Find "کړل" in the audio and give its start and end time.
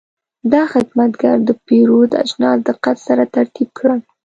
3.77-3.99